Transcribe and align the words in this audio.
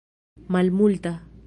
malmulta 0.53 1.13